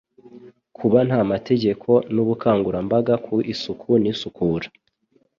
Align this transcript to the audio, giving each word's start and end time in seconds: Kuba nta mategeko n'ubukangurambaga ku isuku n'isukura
Kuba 0.77 0.99
nta 1.07 1.21
mategeko 1.31 1.89
n'ubukangurambaga 2.13 3.13
ku 3.25 3.35
isuku 3.53 3.89
n'isukura 4.01 4.67